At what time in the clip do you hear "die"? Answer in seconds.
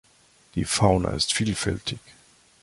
0.55-0.65